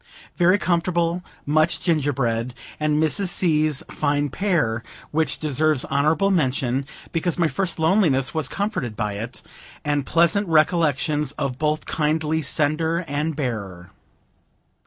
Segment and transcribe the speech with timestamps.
[0.35, 3.27] Very comfortable; munch gingerbread, and Mrs.
[3.27, 4.81] C.'s fine pear,
[5.11, 9.43] which deserves honorable mention, because my first loneliness was comforted by it,
[9.85, 13.91] and pleasant recollections of both kindly sender and bearer.